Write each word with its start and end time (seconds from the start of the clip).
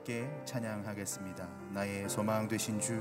함께 0.00 0.26
찬양하겠습니다. 0.46 1.46
나의 1.74 2.08
소망 2.08 2.48
되신 2.48 2.80
주. 2.80 2.98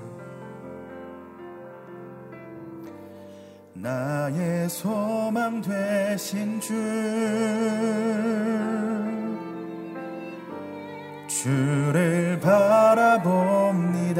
나의 3.74 4.68
소망 4.68 5.62
되신 5.62 6.60
주. 6.60 6.74
주를 11.28 12.38
바라봅니다. 12.42 14.20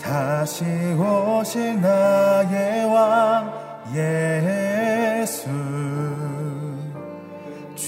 다시 0.00 0.64
오실 0.94 1.80
나의 1.80 2.84
왕예 2.84 4.65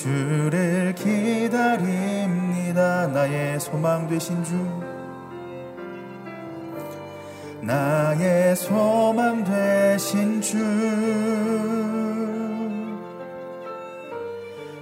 주를 0.08 0.94
기다립니다. 0.94 2.78
나의 3.08 3.60
소망 3.60 4.08
되신 4.08 4.42
주. 4.42 4.54
나의 7.60 8.56
소망 8.56 9.44
되신 9.44 10.40
주. 10.40 10.56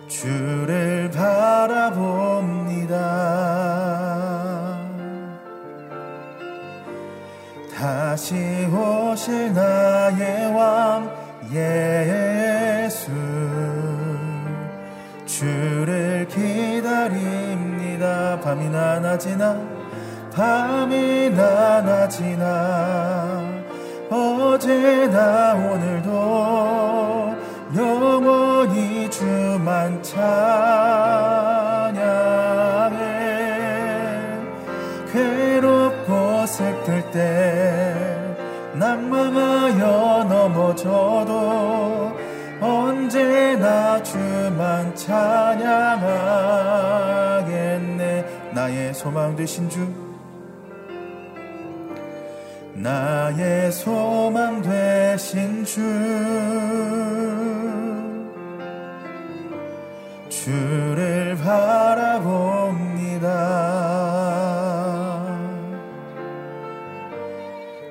주를 0.07 1.11
바라봅니다. 1.11 2.97
다시 7.77 8.69
오실 8.73 9.53
나의 9.53 10.55
왕 10.55 11.11
예수 11.53 13.11
밤이나 18.47 19.01
낮이나 19.01 19.57
밤이나 20.33 21.81
낮이나. 21.81 23.43
어제나 24.09 25.55
오늘도 25.55 27.35
영원히 27.75 29.11
주만 29.11 30.01
찬양해. 30.01 30.21
괴롭고 35.13 36.47
슬플 36.47 37.11
때 37.11 38.17
낭망하여 38.75 40.25
넘어져도 40.29 42.13
언제나 42.61 44.01
주만 44.05 44.95
찬양하겠네 44.95 47.06
나의 48.67 48.93
소망 48.95 49.37
되신 49.37 49.69
주. 49.71 49.87
나의 52.75 53.71
소망 53.71 54.61
되신 54.61 55.65
주. 55.65 55.81
주를 60.29 61.37
바라봅니다. 61.37 63.29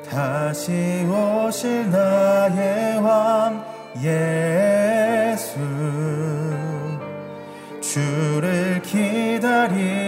다시 0.09 1.07
오실 1.09 1.89
나의 1.89 2.97
왕 2.97 3.63
예수. 4.03 5.57
주를 7.79 8.81
기다립 8.81 10.04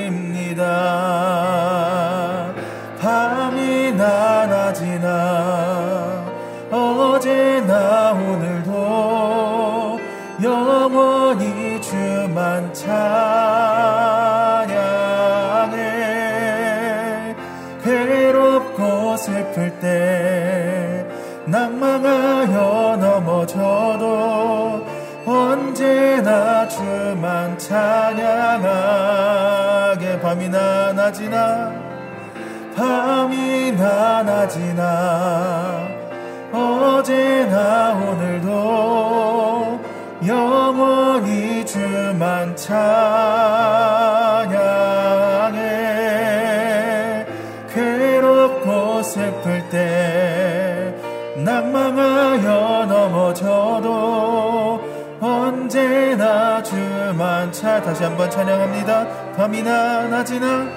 낮이나 34.77 35.87
어제나 36.53 37.93
오늘도 37.95 39.81
영원히 40.27 41.65
주만 41.65 42.55
찬양해. 42.55 42.85
괴롭고 47.73 49.01
슬플 49.01 49.67
때 49.69 50.93
낭망하여 51.37 52.85
넘어져도 52.85 53.87
언제나 55.19 56.61
주만 56.61 57.51
차 57.51 57.81
다시 57.81 58.03
한번 58.03 58.29
찬양합니다. 58.29 59.33
밤이나 59.35 60.03
낮이나 60.07 60.76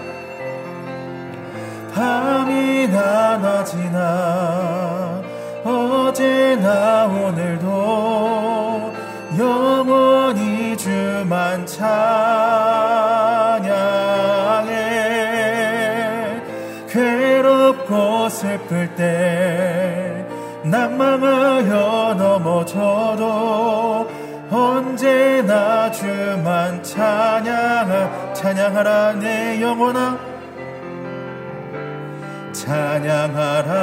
낮이나 3.40 5.22
어제나 5.64 7.06
오늘도 7.06 8.92
영원히 9.38 10.76
주만 10.76 11.66
찬양해. 11.66 12.00
괴롭고 16.88 18.28
슬플 18.28 18.94
때 18.96 20.26
낭망하여 20.64 22.14
넘어져도 22.18 24.08
언제나 24.50 25.90
주만 25.90 26.82
찬양하 26.82 28.32
찬양하라 28.34 29.12
내 29.14 29.62
영혼아 29.62 30.19
찬양하라 32.70 33.74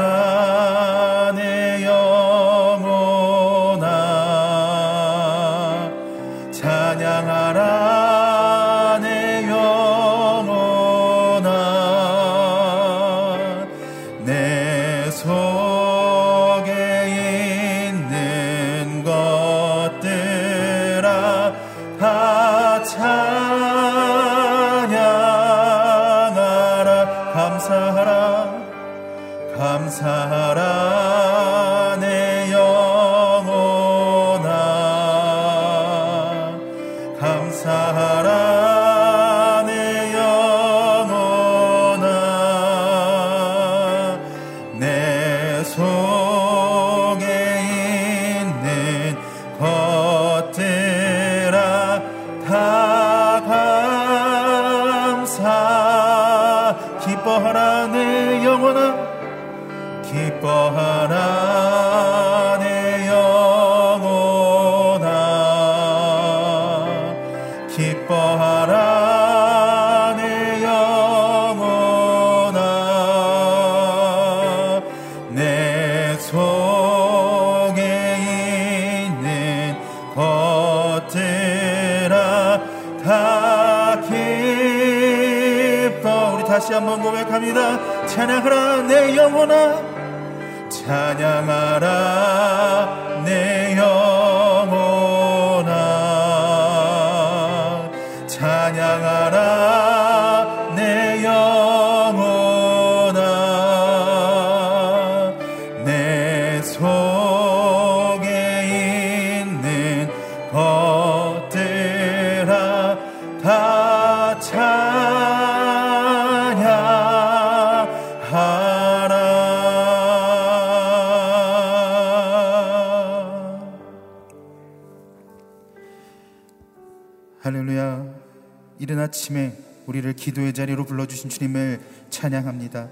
우리를 129.97 130.13
기도의 130.13 130.53
자리로 130.53 130.85
불러주신 130.85 131.29
주님을 131.29 131.79
찬양합니다. 132.09 132.89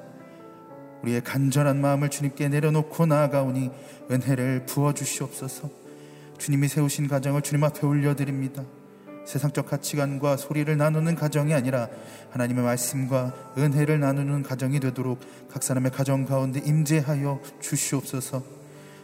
우리의 1.04 1.24
간절한 1.24 1.80
마음을 1.80 2.10
주님께 2.10 2.50
내려놓고 2.50 3.06
나아가오니 3.06 3.70
은혜를 4.10 4.66
부어주시옵소서. 4.66 5.70
주님이 6.40 6.68
세우신 6.68 7.08
가정을 7.08 7.44
주님 7.44 7.64
앞에 7.64 7.86
올려드립니다. 7.86 8.64
세상적 9.26 9.68
가치관과 9.68 10.38
소리를 10.38 10.76
나누는 10.76 11.16
가정이 11.16 11.54
아니라 11.54 11.90
하나님의 12.32 12.64
말씀과 12.64 13.54
은혜를 13.58 14.00
나누는 14.00 14.44
가정이 14.44 14.80
되도록 14.80 15.20
각 15.50 15.64
사람의 15.64 15.92
가정 15.92 16.26
가운데 16.26 16.60
임재하여 16.60 17.40
주시옵소서. 17.62 18.44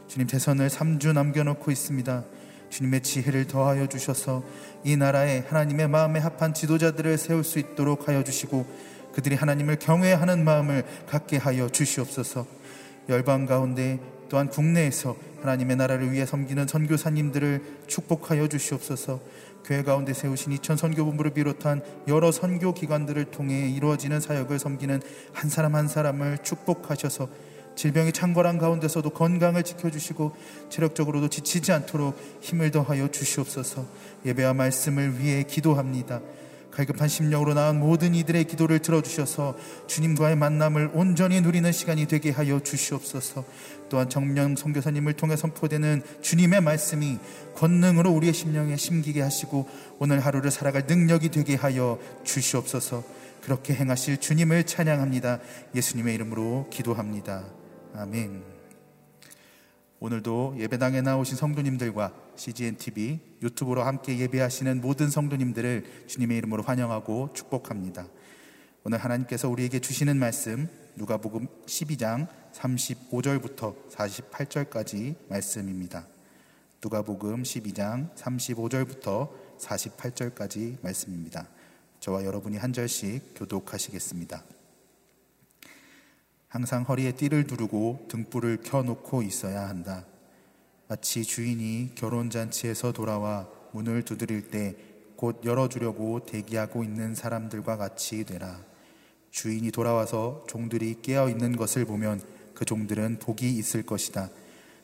주님 0.07 0.27
대선을 0.27 0.68
3주 0.68 1.13
남겨놓고 1.13 1.71
있습니다 1.71 2.24
주님의 2.71 3.01
지혜를 3.01 3.45
더하여 3.45 3.88
주셔서 3.88 4.44
이 4.83 4.95
나라에 4.97 5.44
하나님의 5.47 5.89
마음에 5.89 6.19
합한 6.19 6.56
지도자들을 6.56 7.18
세울 7.18 7.44
수 7.44 7.59
있도록 7.59 8.07
하여 8.07 8.23
주시고 8.23 8.65
그들이 9.13 9.35
하나님을 9.35 9.77
경외하는 9.77 10.44
마음을 10.44 10.83
갖게 11.07 11.38
하여 11.38 11.69
주시옵소서. 11.69 12.47
열방 13.09 13.45
가운데 13.45 14.00
또한 14.29 14.47
국내에서 14.47 15.18
하나님의 15.41 15.75
나라를 15.75 16.13
위해 16.13 16.25
섬기는 16.25 16.65
선교사님들을 16.68 17.79
축복하여 17.88 18.47
주시옵소서. 18.47 19.19
교회 19.65 19.83
가운데 19.83 20.13
세우신 20.13 20.53
이천 20.53 20.77
선교본부를 20.77 21.31
비롯한 21.31 21.81
여러 22.07 22.31
선교 22.31 22.74
기관들을 22.74 23.25
통해 23.25 23.69
이루어지는 23.69 24.21
사역을 24.21 24.57
섬기는 24.57 25.01
한 25.33 25.50
사람 25.50 25.75
한 25.75 25.88
사람을 25.88 26.39
축복하셔서 26.39 27.27
질병이 27.75 28.12
창궐한 28.12 28.57
가운데서도 28.57 29.12
건강을 29.12 29.63
지켜주시고 29.63 30.35
체력적으로도 30.69 31.29
지치지 31.29 31.71
않도록 31.71 32.18
힘을 32.41 32.71
더하여 32.71 33.09
주시옵소서. 33.09 33.85
예배와 34.25 34.53
말씀을 34.53 35.19
위해 35.19 35.44
기도합니다. 35.44 36.21
갈급한 36.71 37.07
심령으로 37.07 37.53
나온 37.53 37.79
모든 37.79 38.15
이들의 38.15 38.45
기도를 38.45 38.79
들어주셔서 38.79 39.57
주님과의 39.88 40.38
만남을 40.38 40.91
온전히 40.94 41.41
누리는 41.41 41.69
시간이 41.71 42.07
되게 42.07 42.31
하여 42.31 42.62
주시옵소서. 42.62 43.44
또한 43.89 44.09
정령 44.09 44.56
선교사님을 44.56 45.13
통해 45.13 45.35
선포되는 45.35 46.01
주님의 46.21 46.62
말씀이 46.62 47.19
권능으로 47.56 48.09
우리의 48.12 48.33
심령에 48.33 48.77
심기게 48.77 49.21
하시고 49.21 49.67
오늘 50.00 50.21
하루를 50.21 50.50
살아갈 50.50 50.83
능력이 50.88 51.29
되게 51.29 51.56
하여 51.56 52.00
주시옵소서. 52.24 53.03
그렇게 53.41 53.74
행하실 53.74 54.17
주님을 54.17 54.63
찬양합니다. 54.63 55.39
예수님의 55.75 56.15
이름으로 56.15 56.67
기도합니다 56.69 57.60
아멘 57.93 58.43
오늘도 59.99 60.55
예배당에 60.57 61.01
나오신 61.01 61.38
성도님들과 61.38 62.13
CGN 62.35 62.77
TV 62.77 63.19
유튜브로 63.43 63.83
함께 63.83 64.17
예배하시는 64.17 64.81
모든 64.81 65.09
성도님들을 65.09 66.05
주님의 66.07 66.38
이름으로 66.39 66.63
환영하고 66.63 67.29
축복합니다. 67.33 68.07
오늘 68.83 68.97
하나님께서 68.97 69.47
우리에게 69.47 69.79
주시는 69.79 70.17
말씀 70.17 70.67
누가복음 70.95 71.47
12장 71.67 72.27
35절부터 72.53 73.75
48절까지 73.89 75.15
말씀입니다. 75.29 76.07
누가복음 76.81 77.43
12장 77.43 78.11
35절부터 78.15 79.29
48절까지 79.59 80.77
말씀입니다. 80.81 81.47
저와 81.99 82.25
여러분이 82.25 82.57
한 82.57 82.73
절씩 82.73 83.35
교독하시겠습니다. 83.35 84.60
항상 86.51 86.83
허리에 86.83 87.13
띠를 87.13 87.48
두르고 87.48 88.06
등불을 88.09 88.59
켜놓고 88.63 89.24
있어야 89.24 89.68
한다. 89.68 90.06
마치 90.88 91.24
주인이 91.24 91.95
결혼잔치에서 91.95 92.92
돌아와 92.92 93.48
문을 93.74 94.03
두드릴 94.03 94.51
때 94.51 94.92
곧 95.21 95.39
열어주려고 95.45 96.25
대기하고 96.25 96.83
있는 96.83 97.13
사람들과 97.13 97.77
같이 97.77 98.24
되라. 98.24 98.59
주인이 99.30 99.69
돌아와서 99.69 100.44
종들이 100.50 100.98
깨어 101.03 101.30
있는 101.30 101.56
것을 101.56 101.86
보면 101.86 102.19
그 102.56 102.65
종들은 102.65 103.19
복이 103.19 103.48
있을 103.56 103.83
것이다. 103.83 104.31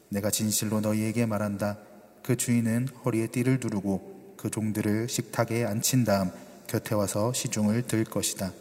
내가 0.09 0.29
진실로 0.29 0.79
너희에게 0.79 1.25
말한다. 1.25 1.79
그 2.21 2.35
주인은 2.35 2.87
허리에 3.03 3.27
띠를 3.27 3.59
두르고 3.59 4.35
그 4.37 4.51
종들을 4.51 5.09
식탁에 5.09 5.65
앉힌 5.65 6.03
다음 6.03 6.29
곁에 6.67 6.93
와서 6.93 7.33
시중을 7.33 7.87
들 7.87 8.03
것이다. 8.03 8.51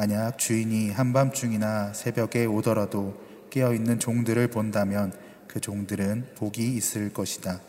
만약 0.00 0.38
주인이 0.38 0.92
한밤중이나 0.92 1.92
새벽에 1.92 2.46
오더라도 2.46 3.20
깨어 3.50 3.74
있는 3.74 3.98
종들을 3.98 4.48
본다면 4.48 5.12
그 5.46 5.60
종들은 5.60 6.36
복이 6.36 6.74
있을 6.74 7.12
것이다. 7.12 7.60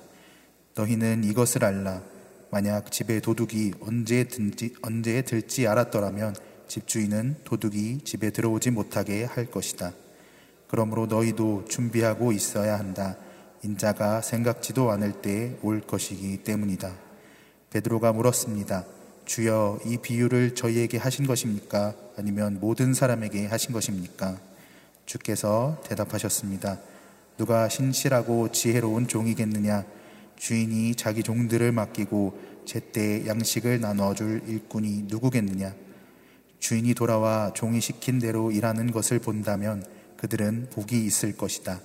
너희는 0.74 1.26
이것을 1.26 1.66
알라. 1.66 2.02
만약 2.50 2.90
집에 2.90 3.20
도둑이 3.20 3.74
언제 3.82 4.24
든지, 4.24 4.76
언제 4.82 5.24
들지 5.24 5.68
알았더라면 5.68 6.34
집주인은 6.70 7.40
도둑이 7.44 8.06
집에 8.06 8.30
들어오지 8.30 8.72
못하게 8.72 9.26
할 9.26 9.48
것이다. 9.48 9.92
그러므로 10.70 11.08
너희도 11.08 11.66
준비하고 11.66 12.32
있어야 12.32 12.80
한다. 12.80 13.18
인자가 13.62 14.22
생각지도 14.22 14.90
않을 14.92 15.22
때올 15.22 15.82
것이기 15.82 16.46
때문이다. 16.46 16.96
베드로가 17.72 18.14
물었습니다. 18.14 19.01
주여 19.26 19.80
이 19.86 19.98
비유를 19.98 20.56
저희에게 20.56 20.98
하신 20.98 21.26
것입니까? 21.26 21.96
아니면 22.18 22.58
모든 22.60 22.94
사람에게 22.94 23.48
하신 23.48 23.72
것입니까? 23.72 24.38
주께서 25.06 25.82
대답하셨습니다. 25.86 26.80
누가 27.38 27.70
신실하고 27.70 28.52
지혜로운 28.52 29.08
종이겠느냐? 29.08 29.86
주인이 30.36 30.96
자기 30.96 31.24
종들을 31.24 31.72
맡기고 31.72 32.40
제때 32.66 33.26
양식을 33.26 33.80
나눠줄 33.80 34.44
일꾼이 34.48 35.04
누구겠느냐? 35.08 35.74
주인이 36.60 36.94
돌아와 36.94 37.52
종이 37.54 37.82
시킨 37.82 38.20
대로 38.20 38.52
일하는 38.52 38.92
것을 38.92 39.20
본다면 39.20 39.84
그들은 40.18 40.70
복이 40.72 41.06
있을 41.06 41.36
것이다. 41.36 41.80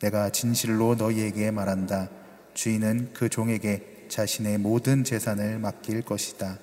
내가 0.00 0.30
진실로 0.30 0.94
너희에게 0.94 1.50
말한다. 1.50 2.10
주인은 2.52 3.10
그 3.14 3.28
종에게 3.28 3.93
자신의 4.08 4.58
모든 4.58 5.04
재산을 5.04 5.58
맡길 5.58 6.02
것이다. 6.02 6.58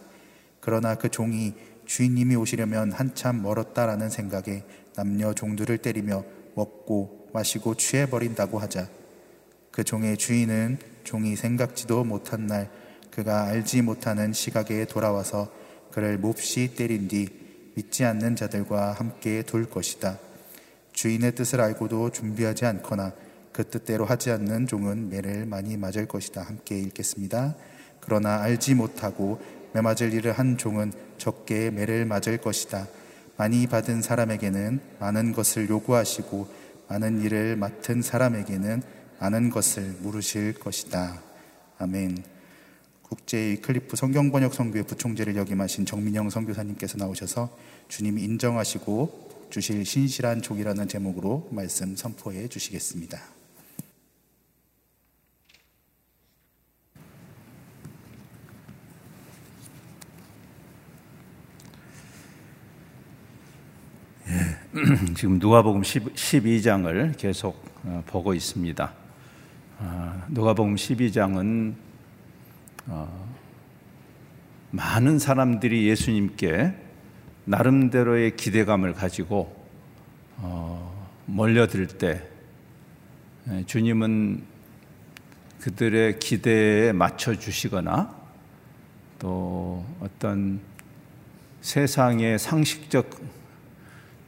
그러나 0.60 0.96
그 0.96 1.10
종이 1.10 1.54
주인님이 1.86 2.36
오시려면 2.36 2.92
한참 2.92 3.42
멀었다라는 3.42 4.10
생각에 4.10 4.64
남녀 4.96 5.34
종들을 5.34 5.78
때리며 5.80 6.24
먹고 6.56 7.30
마시고 7.34 7.76
취해버린다고 7.76 8.60
하자. 8.60 8.88
그 9.72 9.84
종의 9.84 10.18
주인은 10.18 10.78
종이 11.04 11.36
생각지도 11.36 12.04
못한 12.04 12.48
날 12.48 12.70
그가 13.10 13.46
알지 13.46 13.82
못하는 13.82 14.34
시각에 14.34 14.86
돌아와서 14.86 15.52
그를 15.92 16.18
몹시 16.18 16.76
때린 16.76 17.08
뒤 17.08 17.28
믿지 17.76 18.06
않는 18.06 18.36
자들과 18.36 18.94
함께 18.94 19.44
둘 19.44 19.70
것이다. 19.70 20.20
주인의 20.94 21.36
뜻을 21.36 21.62
알고도 21.62 22.12
준비하지 22.12 22.66
않거나 22.66 23.14
그 23.62 23.70
뜻대로 23.70 24.06
하지 24.06 24.32
않는 24.32 24.65
종은 24.65 25.10
매를 25.10 25.46
많이 25.46 25.77
맞을 25.77 26.08
것이다. 26.08 26.41
함께 26.41 26.80
읽겠습니다. 26.80 27.56
그러나 28.00 28.41
알지 28.41 28.74
못하고 28.74 29.39
매 29.74 29.82
맞을 29.82 30.13
일을 30.13 30.32
한 30.32 30.58
종은 30.58 30.91
적게 31.20 31.70
매를 31.70 32.06
맞을 32.06 32.39
것이다. 32.39 32.88
많이 33.38 33.68
받은 33.68 34.01
사람에게는 34.01 34.80
많은 35.00 35.34
것을 35.34 35.70
요구하시고 35.70 36.48
많은 36.88 37.22
일을 37.22 37.56
맡은 37.56 38.01
사람에게는 38.01 38.82
많은 39.20 39.51
것을 39.51 39.84
물으실 40.01 40.56
것이다. 40.56 41.22
아멘. 41.77 42.24
국제 43.03 43.58
클리프 43.58 43.96
성경번역 43.96 44.56
선교회 44.56 44.82
부총재를 44.84 45.36
역임하신 45.36 45.86
정민영 45.86 46.32
선교사님께서 46.32 46.98
나오셔서 46.98 47.56
주님이 47.89 48.24
인정하시고 48.24 49.50
주실 49.51 49.86
신실한 49.86 50.41
종이라는 50.41 50.88
제목으로 50.88 51.48
말씀 51.51 51.96
선포해 51.96 52.48
주시겠습니다. 52.48 53.41
지금 65.18 65.38
누가복음 65.38 65.82
12장을 65.82 67.18
계속 67.18 67.62
어, 67.84 68.01
보고 68.08 68.34
있습니다. 68.34 68.94
아, 69.80 70.25
누가복음 70.30 70.75
12장은 70.75 71.74
어, 72.88 73.28
많은 74.70 75.20
사람들이 75.20 75.90
예수님께 75.90 76.74
나름대로의 77.44 78.38
기대감을 78.38 78.94
가지고 78.94 79.54
어, 80.38 81.10
몰려들 81.25 81.88
때 81.88 82.25
예, 83.50 83.66
주님은 83.66 84.42
그들의 85.60 86.18
기대에 86.20 86.94
맞춰 86.94 87.36
주시거나 87.36 88.16
또 89.20 89.84
어떤 90.00 90.62
세상의 91.60 92.40
상식적 92.40 93.41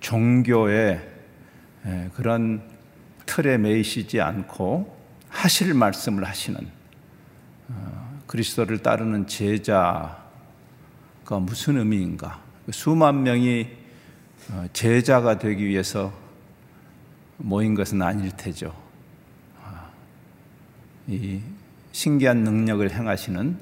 종교의 0.04 1.02
예, 1.86 2.10
그런 2.14 2.62
틀에 3.26 3.58
매이시지 3.58 4.22
않고 4.22 4.96
하실 5.30 5.74
말씀을 5.74 6.26
하시는 6.26 6.60
어, 7.70 8.20
그리스도를 8.28 8.80
따르는 8.80 9.28
제자가 9.28 10.20
무슨 11.40 11.78
의미인가? 11.78 12.42
수만 12.72 13.24
명이 13.24 13.68
어, 14.52 14.66
제자가 14.74 15.40
되기 15.40 15.66
위해서 15.66 16.14
모인 17.38 17.74
것은 17.74 18.02
아닐 18.02 18.30
테죠. 18.36 18.76
아, 19.64 19.90
이 21.08 21.42
신기한 21.94 22.44
능력을 22.44 22.92
행하시는 22.92 23.58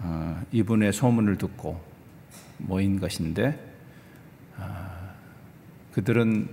어, 0.00 0.42
이분의 0.50 0.94
소문을 0.94 1.36
듣고 1.36 1.80
모인 2.56 2.98
것인데 2.98 3.58
아, 4.56 5.01
그들은 5.92 6.48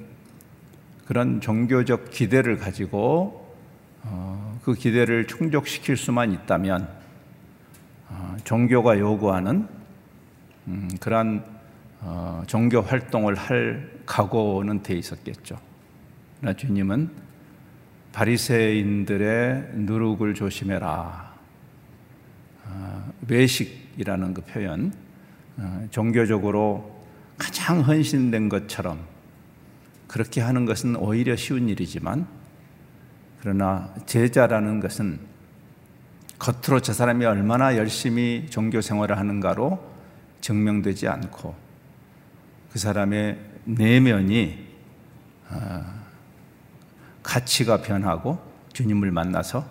그런 1.05 1.41
종교적 1.41 2.11
기대를 2.11 2.57
가지고 2.57 3.55
어, 4.03 4.59
그 4.63 4.73
기대를 4.73 5.27
충족시킬 5.27 5.97
수만 5.97 6.31
있다면 6.31 6.99
종교가 8.43 8.99
요구하는 8.99 9.67
음, 10.67 10.89
그러한 10.99 11.43
종교 12.47 12.81
활동을 12.81 13.35
할 13.35 13.89
각오는 14.05 14.83
돼 14.83 14.95
있었겠죠. 14.95 15.59
그러나 16.39 16.55
주님은 16.55 17.09
바리새인들의 18.11 19.71
누룩을 19.75 20.33
조심해라. 20.33 21.29
어, 22.65 23.13
외식이라는 23.27 24.33
그 24.33 24.41
표현, 24.41 24.93
어, 25.57 25.87
종교적으로 25.91 27.03
가장 27.37 27.81
헌신된 27.81 28.49
것처럼 28.49 28.99
그렇게 30.09 30.41
하는 30.41 30.65
것은 30.65 30.97
오히려 30.97 31.37
쉬운 31.37 31.69
일이지만, 31.69 32.27
그러나 33.39 33.93
제자라는 34.05 34.81
것은 34.81 35.19
겉으로 36.39 36.81
저 36.81 36.91
사람이 36.91 37.25
얼마나 37.25 37.77
열심히 37.77 38.47
종교 38.49 38.81
생활을 38.81 39.17
하는가로 39.17 39.81
증명되지 40.41 41.07
않고 41.07 41.55
그 42.71 42.79
사람의 42.79 43.37
내면이 43.65 44.67
어, 45.49 45.85
가치가 47.23 47.81
변하고 47.81 48.39
주님을 48.73 49.11
만나서 49.11 49.65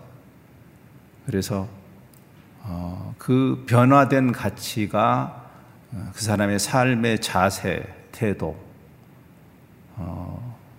그래서 1.26 1.68
어, 2.60 3.14
그 3.18 3.64
변화된 3.66 4.32
가치가 4.32 5.50
어, 5.92 6.10
그 6.14 6.22
사람의 6.22 6.58
삶의 6.58 7.20
자세, 7.20 7.82
태도, 8.12 8.48
어, 8.48 8.67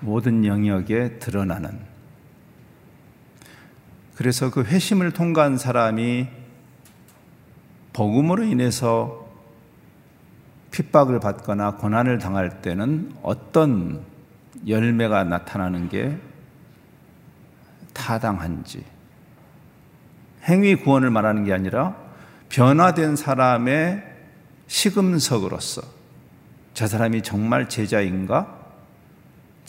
모든 0.02 0.46
영역에 0.46 1.20
드러나는 1.20 1.80
그래서 4.16 4.50
그 4.52 4.64
회심을 4.64 5.12
통과한 5.12 5.58
사람이 5.58 6.28
복음으로 7.94 8.44
인해서 8.44 9.28
핍박을 10.72 11.20
받거나 11.20 11.76
고난을 11.76 12.20
당할 12.20 12.62
때는 12.62 13.14
어떤 13.22 14.04
열매가 14.68 15.24
나타나는 15.24 15.90
게 15.90 16.18
타당한지 17.94 18.84
행위 20.44 20.76
구원을 20.76 21.10
말하는 21.10 21.44
게 21.44 21.54
아니라 21.54 21.96
변화된 22.50 23.16
사람의 23.16 24.04
시금석으로서 24.68 25.82
저 26.74 26.88
사람이 26.88 27.22
정말 27.24 27.68
제자인가? 27.68 28.59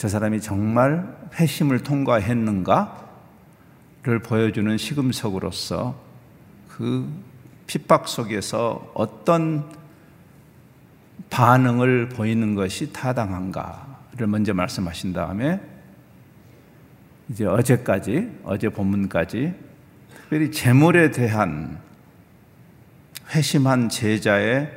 저 0.01 0.09
사람이 0.09 0.41
정말 0.41 1.15
회심을 1.35 1.83
통과했는가를 1.83 2.95
보여주는 4.25 4.79
시금석으로서 4.79 5.95
그 6.71 7.07
핍박 7.67 8.09
속에서 8.09 8.91
어떤 8.95 9.71
반응을 11.29 12.09
보이는 12.09 12.55
것이 12.55 12.95
타당한가를 12.95 14.27
먼저 14.27 14.55
말씀하신 14.55 15.13
다음에 15.13 15.61
이제 17.29 17.45
어제까지, 17.45 18.39
어제 18.45 18.71
본문까지 18.71 19.53
특별히 20.15 20.51
재물에 20.51 21.11
대한 21.11 21.79
회심한 23.35 23.91
제자의 23.91 24.73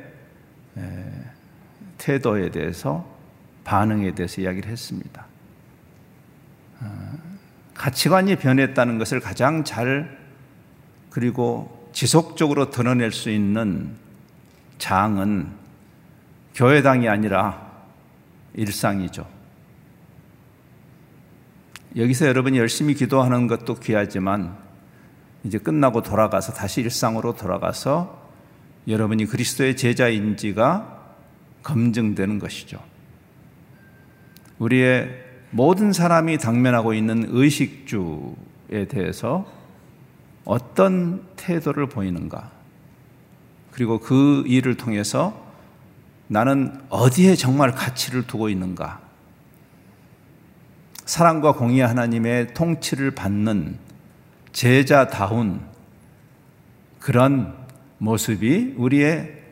태도에 1.96 2.50
대해서 2.50 3.13
반응에 3.64 4.14
대해서 4.14 4.40
이야기를 4.40 4.70
했습니다. 4.70 5.26
어, 6.80 7.12
가치관이 7.74 8.36
변했다는 8.36 8.98
것을 8.98 9.20
가장 9.20 9.64
잘 9.64 10.18
그리고 11.10 11.90
지속적으로 11.92 12.70
드러낼 12.70 13.12
수 13.12 13.30
있는 13.30 13.96
장은 14.78 15.48
교회당이 16.54 17.08
아니라 17.08 17.72
일상이죠. 18.54 19.26
여기서 21.96 22.26
여러분이 22.26 22.58
열심히 22.58 22.94
기도하는 22.94 23.46
것도 23.46 23.76
귀하지만 23.76 24.56
이제 25.44 25.58
끝나고 25.58 26.02
돌아가서 26.02 26.52
다시 26.52 26.80
일상으로 26.80 27.36
돌아가서 27.36 28.24
여러분이 28.88 29.26
그리스도의 29.26 29.76
제자인지가 29.76 31.14
검증되는 31.62 32.38
것이죠. 32.38 32.80
우리의 34.58 35.24
모든 35.50 35.92
사람이 35.92 36.38
당면하고 36.38 36.94
있는 36.94 37.26
의식주에 37.28 38.86
대해서 38.88 39.46
어떤 40.44 41.24
태도를 41.36 41.88
보이는가? 41.88 42.50
그리고 43.70 43.98
그 43.98 44.44
일을 44.46 44.76
통해서 44.76 45.44
나는 46.28 46.80
어디에 46.88 47.34
정말 47.34 47.72
가치를 47.72 48.26
두고 48.26 48.48
있는가? 48.48 49.00
사랑과 51.04 51.52
공의 51.52 51.80
하나님의 51.80 52.54
통치를 52.54 53.10
받는 53.12 53.78
제자다운 54.52 55.60
그런 56.98 57.54
모습이 57.98 58.74
우리의 58.76 59.42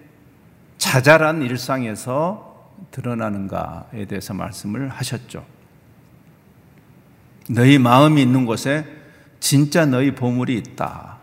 자잘한 0.78 1.42
일상에서 1.42 2.51
드러나는가에 2.90 4.06
대해서 4.06 4.34
말씀을 4.34 4.88
하셨죠. 4.88 5.44
너희 7.50 7.78
마음이 7.78 8.22
있는 8.22 8.46
곳에 8.46 8.86
진짜 9.40 9.84
너희 9.86 10.14
보물이 10.14 10.56
있다. 10.56 11.18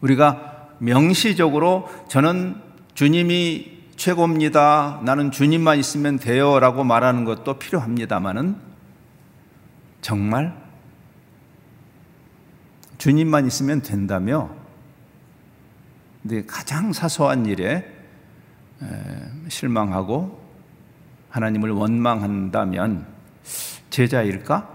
우리가 0.00 0.70
명시적으로 0.78 1.88
저는 2.08 2.56
주님이 2.94 3.76
최고입니다. 3.96 5.00
나는 5.04 5.30
주님만 5.30 5.78
있으면 5.78 6.18
돼요. 6.18 6.60
라고 6.60 6.84
말하는 6.84 7.24
것도 7.24 7.58
필요합니다만은 7.58 8.56
정말 10.02 10.54
주님만 12.98 13.46
있으면 13.46 13.82
된다며 13.82 14.50
근데 16.22 16.44
가장 16.44 16.92
사소한 16.92 17.46
일에 17.46 17.95
실망하고 19.48 20.40
하나님을 21.30 21.70
원망한다면 21.70 23.06
제자일까? 23.90 24.74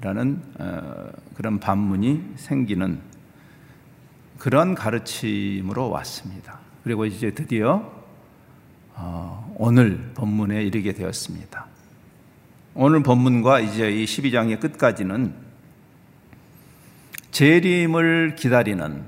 라는 0.00 0.42
어, 0.58 1.10
그런 1.34 1.60
반문이 1.60 2.32
생기는 2.36 3.00
그런 4.38 4.74
가르침으로 4.74 5.90
왔습니다. 5.90 6.58
그리고 6.82 7.04
이제 7.04 7.32
드디어 7.32 7.92
어, 8.94 9.54
오늘 9.58 10.10
본문에 10.14 10.62
이르게 10.64 10.94
되었습니다. 10.94 11.66
오늘 12.74 13.02
본문과 13.02 13.60
이제 13.60 13.90
이 13.90 14.04
12장의 14.06 14.60
끝까지는 14.60 15.34
재림을 17.30 18.36
기다리는 18.36 19.04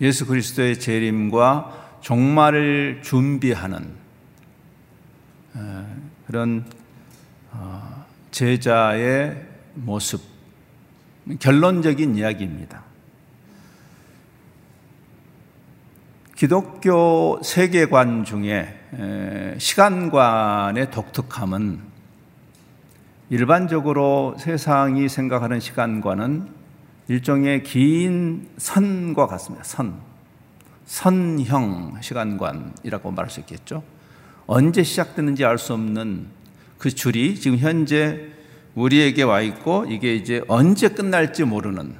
예수 0.00 0.26
그리스도의 0.26 0.78
재림과 0.78 1.87
종말을 2.00 3.00
준비하는 3.02 3.94
그런 6.26 6.64
어, 7.50 8.04
제자의 8.30 9.46
모습, 9.74 10.20
결론적인 11.38 12.16
이야기입니다. 12.16 12.82
기독교 16.36 17.40
세계관 17.42 18.24
중에 18.24 19.56
시간관의 19.58 20.90
독특함은 20.90 21.80
일반적으로 23.30 24.36
세상이 24.38 25.08
생각하는 25.08 25.60
시간관은 25.60 26.48
일종의 27.08 27.62
긴 27.62 28.48
선과 28.56 29.26
같습니다. 29.26 29.64
선. 29.64 30.07
선형 30.88 31.98
시간관이라고 32.00 33.10
말할 33.10 33.30
수 33.30 33.40
있겠죠. 33.40 33.82
언제 34.46 34.82
시작되는지 34.82 35.44
알 35.44 35.58
수 35.58 35.74
없는 35.74 36.28
그 36.78 36.90
줄이 36.90 37.38
지금 37.38 37.58
현재 37.58 38.28
우리에게 38.74 39.22
와 39.22 39.42
있고 39.42 39.84
이게 39.86 40.14
이제 40.14 40.42
언제 40.48 40.88
끝날지 40.88 41.44
모르는 41.44 41.94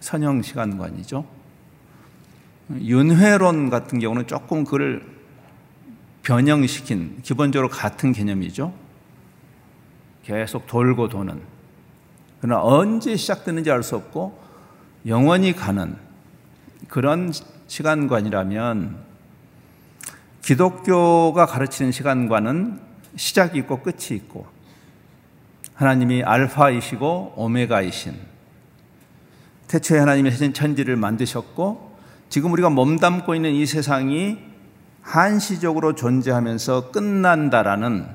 선형 0.00 0.42
시간관이죠. 0.42 1.24
윤회론 2.80 3.70
같은 3.70 4.00
경우는 4.00 4.26
조금 4.26 4.64
그를 4.64 5.06
변형시킨 6.24 7.20
기본적으로 7.22 7.68
같은 7.68 8.12
개념이죠. 8.12 8.74
계속 10.24 10.66
돌고 10.66 11.08
도는. 11.08 11.40
그러나 12.40 12.62
언제 12.64 13.14
시작되는지 13.14 13.70
알 13.70 13.84
수 13.84 13.94
없고 13.94 14.47
영원히 15.06 15.52
가는 15.54 15.96
그런 16.88 17.32
시간관이라면 17.66 18.96
기독교가 20.42 21.46
가르치는 21.46 21.92
시간관은 21.92 22.80
시작이 23.16 23.58
있고 23.58 23.82
끝이 23.82 24.16
있고 24.16 24.46
하나님이 25.74 26.22
알파이시고 26.22 27.34
오메가이신 27.36 28.14
태초에 29.68 29.98
하나님이 29.98 30.30
하신 30.30 30.54
천지를 30.54 30.96
만드셨고 30.96 31.96
지금 32.30 32.52
우리가 32.52 32.70
몸담고 32.70 33.34
있는 33.34 33.52
이 33.52 33.66
세상이 33.66 34.38
한시적으로 35.02 35.94
존재하면서 35.94 36.90
끝난다라는 36.90 38.06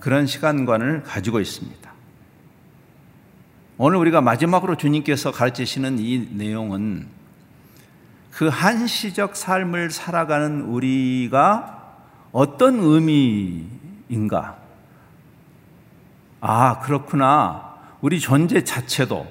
그런 0.00 0.26
시간관을 0.26 1.02
가지고 1.02 1.40
있습니다. 1.40 1.93
오늘 3.76 3.98
우리가 3.98 4.20
마지막으로 4.20 4.76
주님께서 4.76 5.32
가르치시는 5.32 5.98
이 5.98 6.28
내용은 6.30 7.08
그 8.30 8.46
한시적 8.46 9.34
삶을 9.34 9.90
살아가는 9.90 10.62
우리가 10.62 11.96
어떤 12.30 12.78
의미인가? 12.78 14.58
아, 16.40 16.78
그렇구나. 16.80 17.74
우리 18.00 18.20
존재 18.20 18.62
자체도 18.62 19.26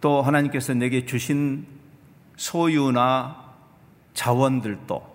또 0.00 0.22
하나님께서 0.22 0.72
내게 0.72 1.04
주신 1.04 1.66
소유나 2.36 3.36
자원들도 4.14 5.14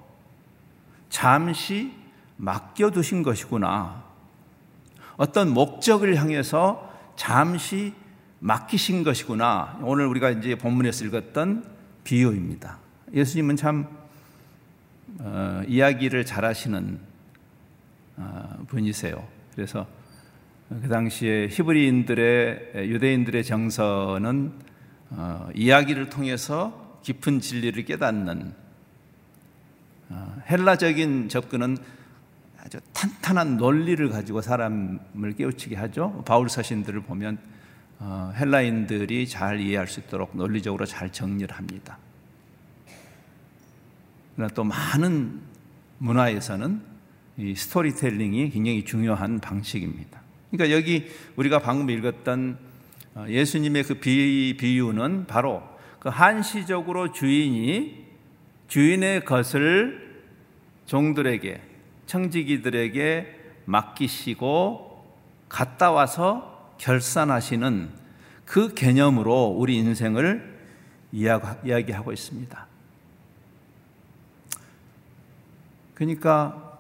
잠시 1.10 1.92
맡겨두신 2.38 3.24
것이구나. 3.24 4.04
어떤 5.18 5.54
목적을 5.54 6.16
향해서 6.18 6.89
잠시 7.20 7.94
맡기신 8.40 9.04
것이구나. 9.04 9.78
오늘 9.84 10.06
우리가 10.06 10.30
이제 10.30 10.56
본문에서 10.56 11.04
읽었던 11.04 11.66
비유입니다. 12.06 12.80
예수님은 13.14 13.58
참 13.58 13.90
어, 15.20 15.62
이야기를 15.68 16.26
잘하시는 16.26 16.98
어, 18.16 18.66
분이세요. 18.70 19.28
그래서 19.54 19.86
그 20.70 20.88
당시에 20.88 21.50
히브리인들의 21.52 22.90
유대인들의 22.90 23.44
정서는 23.44 24.54
어, 25.10 25.50
이야기를 25.54 26.10
통해서 26.10 27.02
깊은 27.04 27.42
진리를 27.42 27.84
깨닫는 27.84 28.54
어, 30.08 30.42
헬라적인 30.50 31.28
접근은 31.28 31.78
아주 32.64 32.80
탄탄한 32.94 33.58
논리를 33.58 34.10
가지고 34.10 34.42
사람을 34.42 35.36
깨우치게 35.38 35.76
하죠. 35.76 36.24
바울 36.26 36.50
서신들을 36.50 37.02
보면 37.02 37.38
어, 38.00 38.34
헬라인들이 38.36 39.28
잘 39.28 39.60
이해할 39.60 39.88
수 39.88 40.00
있도록 40.00 40.36
논리적으로 40.36 40.86
잘 40.86 41.12
정리를 41.12 41.54
합니다. 41.56 41.98
그러나 44.36 44.54
또 44.54 44.64
많은 44.64 45.42
문화에서는 45.98 46.82
이 47.38 47.56
스토리텔링이 47.56 48.52
굉장히 48.52 48.86
중요한 48.86 49.40
방식입니다. 49.40 50.22
그러니까 50.52 50.76
여기 50.76 51.08
우리가 51.36 51.60
방금 51.60 51.90
읽었던 51.90 52.58
어, 53.16 53.26
예수님의 53.28 53.84
그 53.84 53.96
비유는 53.96 55.28
바로 55.28 55.64
그 56.00 56.10
한시적으로 56.10 57.12
주인이 57.12 58.06
주인의 58.68 59.26
것을 59.26 60.24
종들에게 60.86 61.69
청지기들에게 62.10 63.40
맡기시고 63.66 65.06
갔다 65.48 65.92
와서 65.92 66.74
결산하시는 66.80 67.92
그 68.46 68.74
개념으로 68.74 69.50
우리 69.50 69.78
인생을 69.78 70.60
이야기하고 71.12 72.12
있습니다. 72.12 72.68
그러니까 75.94 76.80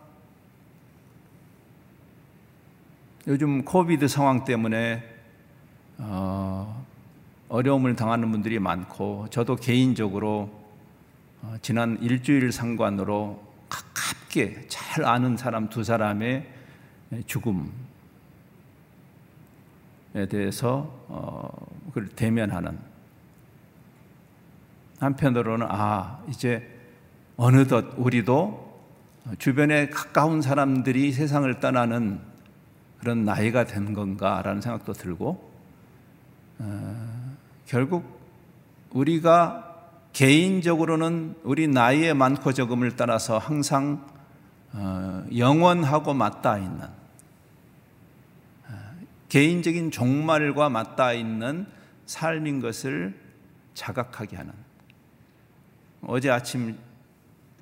요즘 3.27 3.63
코비드 3.63 4.07
상황 4.07 4.45
때문에 4.45 5.03
어, 5.99 6.85
어려움을 7.49 7.95
당하는 7.95 8.31
분들이 8.31 8.57
많고 8.57 9.27
저도 9.29 9.57
개인적으로 9.57 10.49
어, 11.43 11.55
지난 11.61 11.99
일주일 12.01 12.51
상관으로 12.51 13.47
가깝게 14.29 14.67
잘 14.67 15.03
아는 15.03 15.35
사람 15.35 15.67
두 15.69 15.83
사람의 15.83 16.47
죽음에 17.25 17.67
대해서 20.29 21.03
어, 21.07 21.49
그걸 21.87 22.07
대면하는 22.09 22.77
한편으로는 24.99 25.67
아 25.69 26.23
이제 26.29 26.79
어느덧 27.35 27.93
우리도 27.97 28.69
주변에 29.37 29.89
가까운 29.89 30.41
사람들이 30.41 31.11
세상을 31.11 31.59
떠나는 31.59 32.19
그런 32.99 33.25
나이가 33.25 33.63
된 33.63 33.93
건가라는 33.93 34.61
생각도 34.61 34.93
들고 34.93 35.51
어, 36.59 37.35
결국 37.65 38.19
우리가 38.91 39.65
개인적으로는 40.13 41.35
우리 41.43 41.67
나이의 41.67 42.13
많고 42.13 42.53
적음을 42.53 42.95
따라서 42.95 43.37
항상 43.37 44.05
어, 44.07 44.18
영원하고 45.35 46.13
맞닿아 46.13 46.57
있는 46.57 46.83
어, 48.67 48.91
개인적인 49.29 49.91
종말과 49.91 50.69
맞닿아 50.69 51.13
있는 51.13 51.65
삶인 52.05 52.61
것을 52.61 53.19
자각하게 53.73 54.37
하는 54.37 54.53
어제 56.03 56.29
아침 56.29 56.77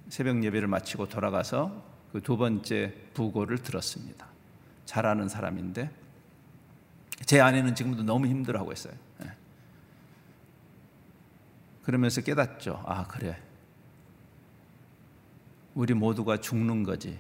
새벽 0.10 0.44
예배를 0.44 0.68
마치고 0.68 1.10
돌아가서 1.10 1.88
그 2.12 2.22
두 2.22 2.38
번째 2.38 2.94
부고를 3.14 3.60
들었습니다. 3.60 4.28
잘 4.86 5.06
아는 5.06 5.28
사람인데 5.28 5.92
제 7.26 7.40
아내는 7.42 7.76
지금도 7.76 8.04
너무 8.04 8.28
힘들어하고 8.28 8.72
있어요. 8.72 8.94
예. 9.24 9.32
그러면서 11.84 12.22
깨닫죠. 12.22 12.84
아, 12.86 13.06
그래. 13.08 13.42
우리 15.78 15.94
모두가 15.94 16.38
죽는 16.38 16.82
거지. 16.82 17.20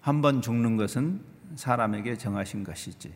한 0.00 0.22
번 0.22 0.40
죽는 0.40 0.76
것은 0.76 1.20
사람에게 1.56 2.16
정하신 2.16 2.62
것이지. 2.62 3.12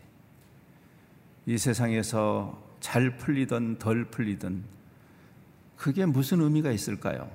이 1.46 1.56
세상에서 1.56 2.60
잘 2.80 3.16
풀리든 3.16 3.78
덜 3.78 4.06
풀리든 4.06 4.64
그게 5.76 6.04
무슨 6.04 6.40
의미가 6.40 6.72
있을까요? 6.72 7.30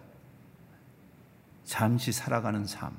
잠시 1.63 2.11
살아가는 2.11 2.65
삶. 2.65 2.91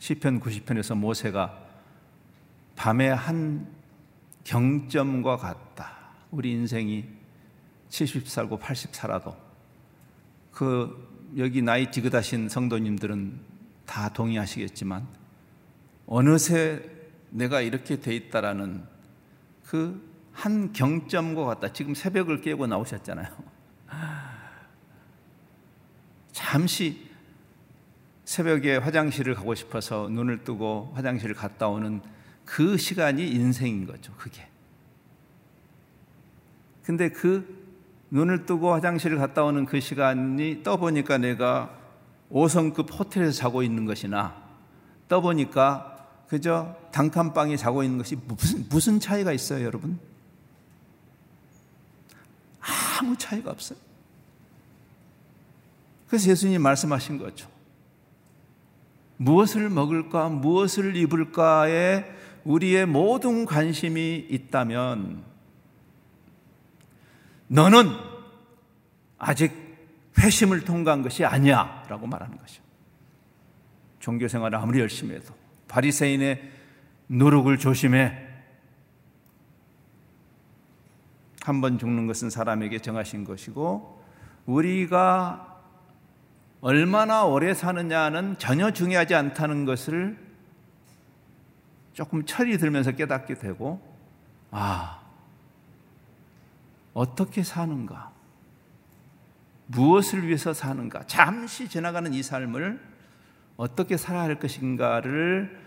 시편 0.00 0.40
90편에서 0.40 0.96
모세가 0.96 1.56
밤의 2.74 3.14
한 3.14 3.72
경점과 4.42 5.36
같다. 5.36 5.92
우리 6.32 6.50
인생이 6.50 7.04
70 7.88 8.26
살고 8.26 8.58
80 8.58 8.96
살아도 8.96 9.36
그 10.50 11.11
여기 11.36 11.62
나이 11.62 11.90
지긋하신 11.90 12.48
성도님들은 12.48 13.40
다 13.86 14.08
동의하시겠지만 14.10 15.06
어느새 16.06 16.82
내가 17.30 17.60
이렇게 17.60 18.00
돼 18.00 18.14
있다라는 18.14 18.84
그 19.66 20.12
한 20.32 20.72
경점과 20.72 21.44
같다. 21.44 21.72
지금 21.72 21.94
새벽을 21.94 22.40
깨고 22.40 22.66
나오셨잖아요. 22.66 23.28
잠시 26.32 27.10
새벽에 28.24 28.76
화장실을 28.76 29.34
가고 29.34 29.54
싶어서 29.54 30.08
눈을 30.08 30.44
뜨고 30.44 30.92
화장실을 30.94 31.34
갔다 31.34 31.68
오는 31.68 32.00
그 32.44 32.76
시간이 32.76 33.28
인생인 33.28 33.86
거죠, 33.86 34.12
그게. 34.16 34.48
근데 36.82 37.10
그 37.10 37.61
눈을 38.12 38.44
뜨고 38.44 38.74
화장실을 38.74 39.16
갔다 39.16 39.42
오는 39.42 39.64
그 39.64 39.80
시간이 39.80 40.62
떠보니까 40.62 41.16
내가 41.16 41.70
5성급 42.30 42.92
호텔에서 42.92 43.32
자고 43.32 43.62
있는 43.62 43.86
것이나 43.86 44.36
떠보니까 45.08 45.88
그저 46.28 46.76
단칸방에 46.92 47.56
자고 47.56 47.82
있는 47.82 47.96
것이 47.96 48.16
무슨, 48.16 48.66
무슨 48.68 49.00
차이가 49.00 49.32
있어요, 49.32 49.64
여러분? 49.64 49.98
아무 52.60 53.16
차이가 53.16 53.50
없어요. 53.50 53.78
그래서 56.06 56.30
예수님 56.30 56.60
말씀하신 56.60 57.16
거죠. 57.16 57.48
무엇을 59.16 59.70
먹을까, 59.70 60.28
무엇을 60.28 60.96
입을까에 60.96 62.04
우리의 62.44 62.84
모든 62.84 63.46
관심이 63.46 64.26
있다면 64.28 65.31
너는 67.52 67.90
아직 69.18 69.52
회심을 70.18 70.64
통과한 70.64 71.02
것이 71.02 71.22
아니야 71.24 71.84
라고 71.86 72.06
말하는 72.06 72.38
것이죠. 72.38 72.62
종교 74.00 74.26
생활을 74.26 74.58
아무리 74.58 74.80
열심히 74.80 75.14
해도 75.14 75.34
바리새인의 75.68 76.50
누룩을 77.08 77.58
조심해 77.58 78.28
한 81.42 81.60
번 81.60 81.76
죽는 81.78 82.06
것은 82.06 82.30
사람에게 82.30 82.78
정하신 82.78 83.24
것이고 83.24 84.02
우리가 84.46 85.60
얼마나 86.62 87.24
오래 87.24 87.52
사느냐는 87.52 88.38
전혀 88.38 88.70
중요하지 88.70 89.14
않다는 89.14 89.64
것을 89.66 90.16
조금 91.92 92.24
철이 92.24 92.56
들면서 92.58 92.92
깨닫게 92.92 93.34
되고, 93.34 93.82
아, 94.52 95.01
어떻게 96.94 97.42
사는가? 97.42 98.12
무엇을 99.66 100.26
위해서 100.26 100.52
사는가? 100.52 101.06
잠시 101.06 101.68
지나가는 101.68 102.12
이 102.12 102.22
삶을 102.22 102.80
어떻게 103.56 103.96
살아야 103.96 104.24
할 104.24 104.38
것인가를 104.38 105.60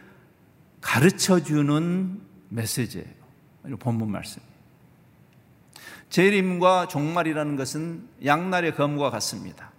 가르쳐 0.82 1.40
주는 1.40 2.22
메시지예요. 2.50 3.78
본문 3.80 4.12
말씀. 4.12 4.42
재림과 6.10 6.88
종말이라는 6.88 7.56
것은 7.56 8.08
양날의 8.24 8.76
검과 8.76 9.10
같습니다. 9.10 9.72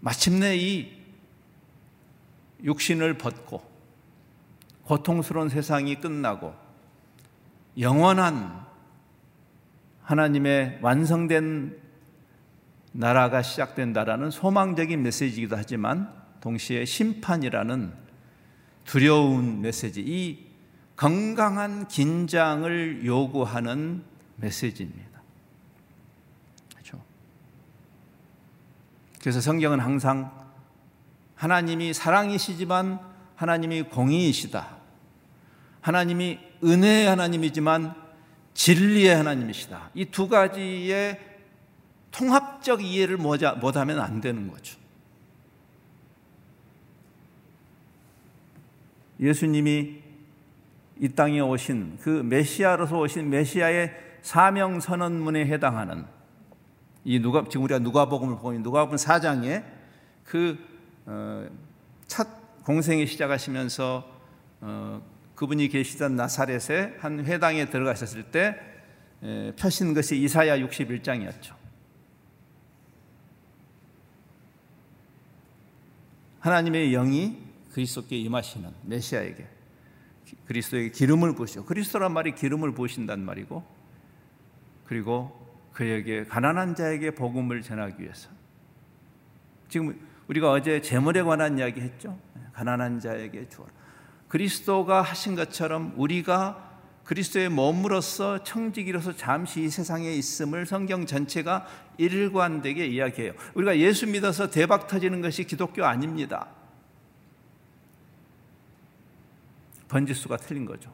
마침내 0.00 0.56
이 0.56 1.02
육신을 2.62 3.18
벗고 3.18 3.62
고통스러운 4.84 5.48
세상이 5.48 6.00
끝나고 6.00 6.63
영원한 7.78 8.64
하나님의 10.02 10.78
완성된 10.82 11.78
나라가 12.92 13.42
시작된다라는 13.42 14.30
소망적인 14.30 15.02
메시지이기도 15.02 15.56
하지만 15.56 16.12
동시에 16.40 16.84
심판이라는 16.84 17.92
두려운 18.84 19.62
메시지, 19.62 20.02
이 20.02 20.46
건강한 20.94 21.88
긴장을 21.88 23.04
요구하는 23.04 24.04
메시지입니다. 24.36 25.22
그렇죠? 26.70 27.02
그래서 29.20 29.40
성경은 29.40 29.80
항상 29.80 30.30
하나님이 31.34 31.94
사랑이시지만 31.94 33.00
하나님이 33.36 33.84
공의이시다. 33.84 34.76
하나님이 35.80 36.38
은혜의 36.62 37.08
하나님이지만 37.08 37.94
진리의 38.54 39.14
하나님이시다. 39.16 39.90
이 39.94 40.06
두 40.06 40.28
가지의 40.28 41.20
통합적 42.10 42.82
이해를 42.82 43.16
못하면 43.16 43.98
안 43.98 44.20
되는 44.20 44.48
거죠. 44.48 44.78
예수님이 49.18 50.02
이 51.00 51.08
땅에 51.08 51.40
오신 51.40 51.98
그 52.00 52.08
메시아로서 52.08 52.98
오신 52.98 53.28
메시아의 53.30 53.92
사명 54.22 54.78
선언문에 54.78 55.46
해당하는 55.46 56.06
이 57.04 57.18
누가 57.18 57.44
지금 57.48 57.64
우리가 57.64 57.80
누가복음을 57.80 58.38
보면 58.38 58.62
누가복음 58.62 58.96
4장에 58.96 59.64
그첫 60.24 60.58
어, 61.06 61.48
공생이 62.64 63.06
시작하시면서 63.06 64.08
어, 64.60 65.02
그분이 65.34 65.68
계시던 65.68 66.16
나사렛의 66.16 66.96
한 66.98 67.24
회당에 67.24 67.66
들어가셨을 67.66 68.30
때 68.30 68.60
펴신 69.56 69.94
것이 69.94 70.16
이사야 70.20 70.58
61장이었죠. 70.58 71.54
하나님의 76.40 76.90
영이 76.90 77.38
그리스도께 77.72 78.18
임하시는 78.18 78.70
메시아에게 78.82 79.48
그리스도에게 80.46 80.90
기름을 80.90 81.34
부으시고 81.34 81.64
그리스도란 81.64 82.12
말이 82.12 82.34
기름을 82.34 82.72
부으신단 82.72 83.24
말이고 83.24 83.64
그리고 84.84 85.44
그에게 85.72 86.24
가난한 86.24 86.74
자에게 86.74 87.12
복음을 87.12 87.62
전하기 87.62 88.02
위해서 88.02 88.28
지금 89.68 89.98
우리가 90.28 90.52
어제 90.52 90.80
재물에 90.80 91.22
관한 91.22 91.58
이야기 91.58 91.80
했죠. 91.80 92.18
가난한 92.52 93.00
자에게 93.00 93.48
주어라. 93.48 93.72
그리스도가 94.28 95.02
하신 95.02 95.36
것처럼 95.36 95.92
우리가 95.96 96.72
그리스도의 97.04 97.50
몸으로서 97.50 98.42
청지기로서 98.42 99.14
잠시 99.14 99.62
이 99.62 99.68
세상에 99.68 100.10
있음을 100.12 100.64
성경 100.66 101.06
전체가 101.06 101.66
일관되게 101.98 102.86
이야기해요. 102.86 103.34
우리가 103.54 103.78
예수 103.78 104.06
믿어서 104.06 104.50
대박 104.50 104.86
터지는 104.88 105.20
것이 105.20 105.44
기독교 105.44 105.84
아닙니다. 105.84 106.48
번지수가 109.88 110.38
틀린 110.38 110.64
거죠. 110.64 110.92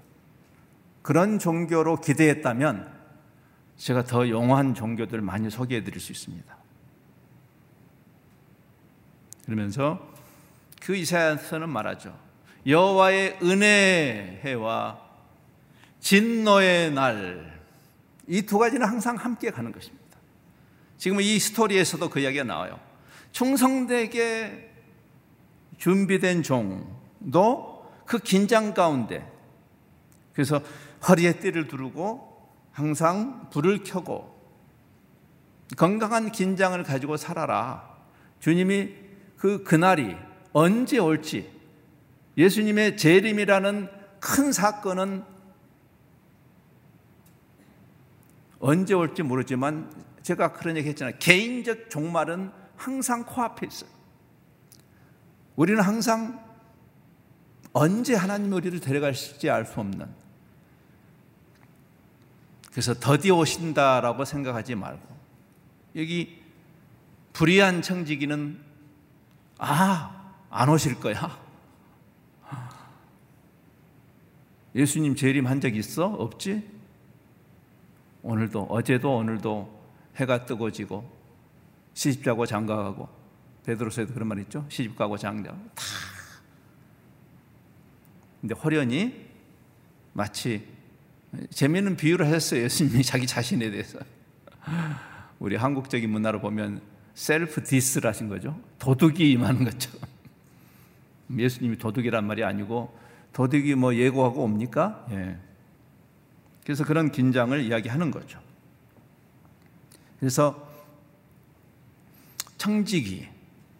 그런 1.02 1.38
종교로 1.38 2.00
기대했다면 2.00 3.00
제가 3.76 4.04
더 4.04 4.28
영원한 4.28 4.74
종교들 4.74 5.22
많이 5.22 5.48
소개해 5.48 5.84
드릴 5.84 6.00
수 6.00 6.12
있습니다. 6.12 6.56
그러면서 9.46 10.06
그 10.80 10.94
이사야서는 10.94 11.68
말하죠. 11.68 12.29
여호와의 12.66 13.38
은혜 13.42 14.40
해와 14.44 15.00
진노의 16.00 16.92
날 16.92 17.50
이 18.30 18.42
두 18.42 18.58
가지는 18.58 18.86
항상 18.86 19.16
함께 19.16 19.50
가는 19.50 19.72
것입니다. 19.72 20.16
지금 20.96 21.20
이 21.20 21.38
스토리에서도 21.40 22.08
그 22.10 22.20
이야기가 22.20 22.44
나와요. 22.44 22.78
충성되게 23.32 24.70
준비된 25.78 26.44
종도 26.44 27.90
그 28.06 28.18
긴장 28.18 28.72
가운데 28.72 29.28
그래서 30.32 30.62
허리에 31.08 31.40
띠를 31.40 31.66
두르고 31.66 32.50
항상 32.70 33.50
불을 33.50 33.82
켜고 33.82 34.38
건강한 35.76 36.30
긴장을 36.30 36.80
가지고 36.84 37.16
살아라. 37.16 37.96
주님이 38.38 38.94
그 39.36 39.64
그날이 39.64 40.14
언제 40.52 40.98
올지 40.98 41.50
예수님의 42.40 42.96
재림이라는 42.96 43.88
큰 44.20 44.52
사건은 44.52 45.24
언제 48.58 48.94
올지 48.94 49.22
모르지만 49.22 49.90
제가 50.22 50.52
그런 50.52 50.76
얘기 50.76 50.88
했잖아요. 50.88 51.16
개인적 51.18 51.90
종말은 51.90 52.50
항상 52.76 53.24
코앞에 53.24 53.66
있어요. 53.66 53.90
우리는 55.56 55.80
항상 55.82 56.44
언제 57.72 58.14
하나님이 58.14 58.54
우리를 58.54 58.80
데려가실지 58.80 59.48
알 59.50 59.64
수 59.64 59.80
없는 59.80 60.06
그래서 62.70 62.94
더디 62.94 63.30
오신다라고 63.30 64.24
생각하지 64.24 64.74
말고 64.74 65.06
여기 65.96 66.42
불의한 67.32 67.82
청지기는 67.82 68.60
아 69.58 70.20
안 70.50 70.68
오실 70.68 70.98
거야 71.00 71.38
예수님 74.74 75.14
재림 75.16 75.46
한 75.46 75.60
적 75.60 75.74
있어? 75.76 76.06
없지? 76.06 76.68
오늘도 78.22 78.62
어제도 78.64 79.16
오늘도 79.16 79.80
해가 80.16 80.46
뜨고 80.46 80.70
지고 80.70 81.10
시집 81.94 82.24
가고 82.24 82.46
장가 82.46 82.76
가고 82.76 83.08
베드로서에도 83.64 84.12
그런 84.14 84.28
말 84.28 84.38
있죠? 84.40 84.64
시집 84.68 84.96
가고 84.96 85.16
장가 85.16 85.50
다. 85.50 85.84
근데 88.40 88.54
홀연히 88.54 89.26
마치 90.12 90.66
재미있는 91.50 91.96
비유를 91.96 92.26
하셨어요. 92.26 92.62
예수님이 92.64 93.02
자기 93.02 93.26
자신에 93.26 93.70
대해서. 93.70 93.98
우리 95.38 95.56
한국적인 95.56 96.10
문화로 96.10 96.40
보면 96.40 96.80
self 97.14 97.62
diss를 97.62 98.08
하신 98.08 98.28
거죠. 98.28 98.58
도둑이 98.78 99.30
임하는 99.32 99.64
것처럼. 99.64 100.08
예수님이 101.36 101.76
도둑이란 101.78 102.26
말이 102.26 102.42
아니고 102.44 102.98
도둑이 103.32 103.74
뭐 103.74 103.94
예고하고 103.94 104.42
옵니까? 104.42 105.06
예. 105.10 105.36
그래서 106.64 106.84
그런 106.84 107.10
긴장을 107.10 107.58
이야기하는 107.60 108.10
거죠. 108.10 108.40
그래서 110.18 110.68
청지기, 112.58 113.26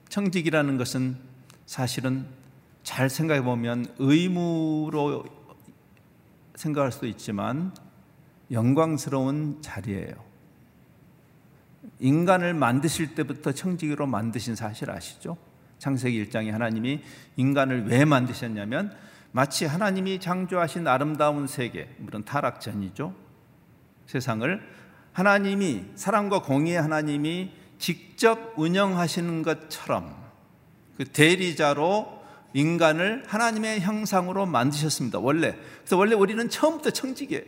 청지기라는 0.09 0.79
것은 0.79 1.17
사실은 1.67 2.27
잘 2.83 3.11
생각해 3.11 3.43
보면 3.43 3.95
의무로 3.99 5.25
생각할 6.55 6.91
수도 6.91 7.07
있지만 7.07 7.75
영광스러운 8.51 9.59
자리예요. 9.61 10.15
인간을 12.01 12.55
만드실 12.55 13.15
때부터 13.15 13.53
청지기로 13.53 14.07
만드신 14.07 14.57
사실 14.57 14.91
아시죠? 14.91 15.37
창세기 15.79 16.27
1장에 16.27 16.51
하나님이 16.51 17.03
인간을 17.37 17.87
왜 17.87 18.05
만드셨냐면 18.05 18.97
마치 19.33 19.65
하나님이 19.65 20.19
창조하신 20.21 20.87
아름다운 20.89 21.47
세계, 21.47 21.89
물론 21.99 22.25
타락 22.25 22.61
전이죠. 22.61 23.15
세상을 24.07 24.61
하나님이 25.13 25.85
사랑과 25.95 26.43
공의의 26.43 26.81
하나님이 26.81 27.53
직접 27.79 28.55
운영하시는 28.57 29.43
것처럼 29.43 30.17
그 30.97 31.05
대리자로 31.05 32.21
인간을 32.53 33.25
하나님의 33.27 33.81
형상으로 33.81 34.47
만드셨습니다. 34.47 35.21
원래. 35.21 35.57
그래서 35.79 35.97
원래 35.97 36.15
우리는 36.15 36.49
처음부터 36.49 36.91
청지기예요. 36.91 37.45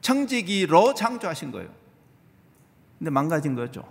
청지기로 0.00 0.94
창조하신 0.94 1.50
거예요. 1.50 1.68
근데 2.98 3.10
망가진 3.10 3.54
거죠. 3.56 3.82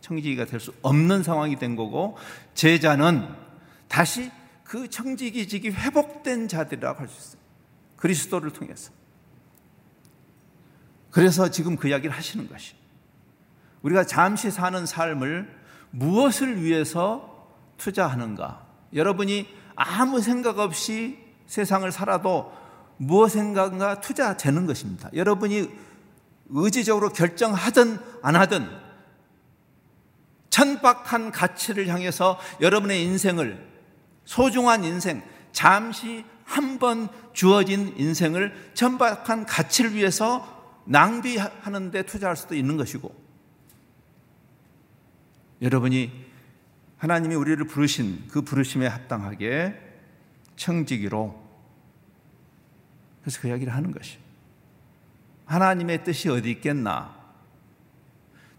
청지기가 0.00 0.44
될 0.44 0.60
수 0.60 0.72
없는 0.82 1.22
상황이 1.22 1.58
된 1.58 1.74
거고 1.74 2.16
제자는 2.54 3.28
다시 3.88 4.30
그 4.72 4.88
청지기직이 4.88 5.68
회복된 5.68 6.48
자들이라고 6.48 7.00
할 7.00 7.06
수 7.06 7.18
있어요. 7.18 7.42
그리스도를 7.96 8.54
통해서. 8.54 8.90
그래서 11.10 11.50
지금 11.50 11.76
그 11.76 11.88
이야기를 11.88 12.10
하시는 12.10 12.48
것이 12.48 12.74
우리가 13.82 14.06
잠시 14.06 14.50
사는 14.50 14.86
삶을 14.86 15.54
무엇을 15.90 16.62
위해서 16.62 17.50
투자하는가? 17.76 18.66
여러분이 18.94 19.46
아무 19.76 20.22
생각 20.22 20.58
없이 20.58 21.18
세상을 21.46 21.92
살아도 21.92 22.50
무엇인가 22.96 24.00
투자되는 24.00 24.64
것입니다. 24.64 25.10
여러분이 25.12 25.68
의지적으로 26.48 27.10
결정하든 27.10 27.98
안 28.22 28.36
하든 28.36 28.70
천박한 30.48 31.30
가치를 31.30 31.88
향해서 31.88 32.40
여러분의 32.62 33.02
인생을 33.02 33.71
소중한 34.24 34.84
인생, 34.84 35.22
잠시 35.52 36.24
한 36.44 36.78
번 36.78 37.08
주어진 37.32 37.94
인생을 37.96 38.72
천박한 38.74 39.46
가치를 39.46 39.94
위해서 39.94 40.82
낭비하는 40.84 41.90
데 41.90 42.02
투자할 42.02 42.36
수도 42.36 42.54
있는 42.54 42.76
것이고 42.76 43.14
여러분이 45.62 46.10
하나님이 46.98 47.36
우리를 47.36 47.64
부르신 47.66 48.26
그 48.28 48.42
부르심에 48.42 48.86
합당하게 48.86 49.80
청지기로 50.56 51.40
그래서 53.22 53.40
그 53.40 53.48
이야기를 53.48 53.72
하는 53.72 53.92
것이 53.92 54.18
하나님의 55.46 56.04
뜻이 56.04 56.28
어디 56.28 56.50
있겠나? 56.50 57.16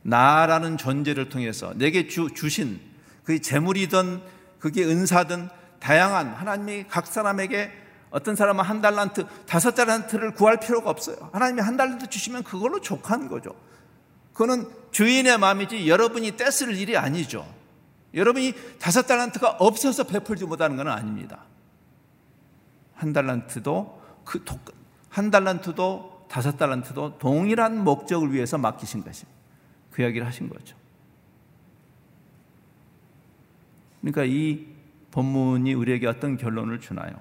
나라는 0.02 0.78
존재를 0.78 1.30
통해서 1.30 1.74
내게 1.76 2.08
주, 2.08 2.30
주신 2.34 2.80
그 3.24 3.40
재물이든 3.40 4.22
그게 4.64 4.86
은사든 4.86 5.50
다양한 5.82 6.28
하나님이 6.28 6.86
각 6.88 7.06
사람에게 7.06 7.70
어떤 8.12 8.38
사람은 8.38 8.64
한 8.64 8.82
달란트, 8.82 9.26
다섯 9.46 9.72
달란트를 9.72 10.36
구할 10.36 10.58
필요가 10.58 10.90
없어요. 10.90 11.18
하나님이 11.34 11.60
한 11.60 11.76
달란트 11.76 12.08
주시면 12.08 12.44
그걸로 12.44 12.80
족한 12.80 13.28
거죠. 13.28 13.54
그거는 14.32 14.66
주인의 14.92 15.38
마음이지 15.38 15.90
여러분이 15.90 16.38
떼쓸 16.38 16.78
일이 16.78 16.96
아니죠. 16.96 17.46
여러분이 18.14 18.54
다섯 18.80 19.02
달란트가 19.02 19.58
없어서 19.60 20.06
베풀지 20.06 20.46
못하는 20.46 20.78
건 20.78 20.88
아닙니다. 20.88 21.40
한 22.96 23.12
달란트도 23.12 24.02
그 24.24 24.46
한 25.10 25.30
달란트도 25.30 26.28
다섯 26.30 26.56
달란트도 26.56 27.18
동일한 27.18 27.84
목적을 27.84 28.32
위해서 28.32 28.58
맡기신 28.58 29.04
것이 29.04 29.26
그 29.92 30.04
이야기를 30.04 30.26
하신 30.26 30.48
거죠. 30.48 30.78
그러니까 34.04 34.26
이 34.26 34.68
본문이 35.12 35.74
우리에게 35.74 36.08
어떤 36.08 36.36
결론을 36.36 36.82
주나요? 36.82 37.14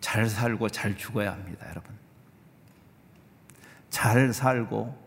잘 0.00 0.28
살고 0.28 0.68
잘 0.68 0.96
죽어야 0.96 1.32
합니다, 1.32 1.66
여러분. 1.70 1.94
잘 3.88 4.34
살고 4.34 5.02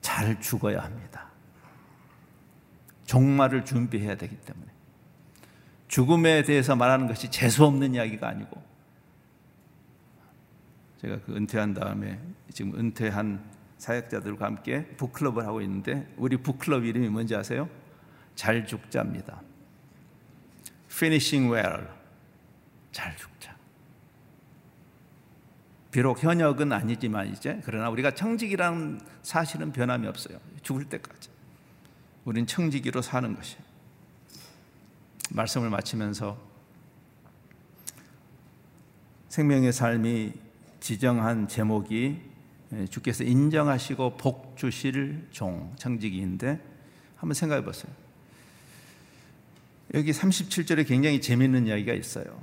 잘 0.00 0.40
죽어야 0.40 0.80
합니다. 0.84 1.26
종말을 3.06 3.64
준비해야 3.64 4.16
되기 4.16 4.36
때문에. 4.36 4.66
죽음에 5.88 6.42
대해서 6.42 6.76
말하는 6.76 7.08
것이 7.08 7.30
재수없는 7.30 7.94
이야기가 7.94 8.28
아니고 8.28 8.62
제가 11.00 11.18
그 11.24 11.34
은퇴한 11.34 11.74
다음에 11.74 12.20
지금 12.52 12.78
은퇴한 12.78 13.42
사역자들과 13.78 14.44
함께 14.46 14.86
북클럽을 14.96 15.46
하고 15.46 15.62
있는데 15.62 16.12
우리 16.16 16.36
북클럽 16.36 16.84
이름이 16.84 17.08
뭔지 17.08 17.34
아세요? 17.34 17.68
잘 18.38 18.64
죽자입니다. 18.64 19.42
Finishing 20.88 21.52
well. 21.52 21.88
잘 22.92 23.16
죽자. 23.16 23.56
비록 25.90 26.22
현역은 26.22 26.72
아니지만 26.72 27.32
이제 27.32 27.60
그러나 27.64 27.90
우리가 27.90 28.14
청직이라는 28.14 29.00
사실은 29.24 29.72
변함이 29.72 30.06
없어요. 30.06 30.38
죽을 30.62 30.84
때까지. 30.84 31.30
우린 32.24 32.46
청지기로 32.46 33.02
사는 33.02 33.34
것이. 33.34 33.56
말씀을 35.30 35.68
마치면서 35.70 36.38
생명의 39.30 39.72
삶이 39.72 40.32
지정한 40.78 41.48
제목이 41.48 42.22
예, 42.72 42.86
주께서 42.86 43.24
인정하시고 43.24 44.16
복 44.16 44.56
주실 44.56 45.26
종 45.32 45.74
청지기인데 45.74 46.60
한번 47.16 47.34
생각해 47.34 47.64
보세요. 47.64 48.07
여기 49.94 50.12
37절에 50.12 50.86
굉장히 50.86 51.20
재미있는 51.20 51.66
이야기가 51.66 51.94
있어요. 51.94 52.42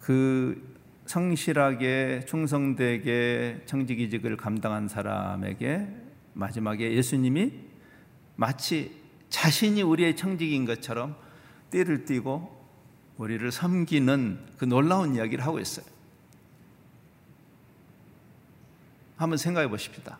그 0.00 0.76
성실하게 1.06 2.24
충성되게 2.26 3.62
청지기직을 3.66 4.36
감당한 4.36 4.88
사람에게 4.88 5.86
마지막에 6.34 6.92
예수님이 6.92 7.52
마치 8.36 8.92
자신이 9.30 9.82
우리의 9.82 10.16
청직인 10.16 10.66
것처럼 10.66 11.16
띠를 11.70 12.04
띠고 12.04 12.54
우리를 13.16 13.50
섬기는 13.50 14.38
그 14.58 14.64
놀라운 14.66 15.14
이야기를 15.14 15.44
하고 15.44 15.58
있어요. 15.58 15.86
한번 19.16 19.38
생각해 19.38 19.68
보십시다. 19.68 20.18